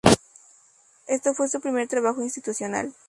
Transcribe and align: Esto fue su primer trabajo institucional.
Esto 1.05 1.35
fue 1.35 1.47
su 1.47 1.61
primer 1.61 1.87
trabajo 1.87 2.23
institucional. 2.23 2.91